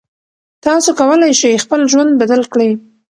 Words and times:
تاسو 0.65 0.89
کولی 0.99 1.31
شئ 1.39 1.53
خپل 1.63 1.79
ژوند 1.91 2.11
بدل 2.21 2.41
کړئ. 2.51 2.71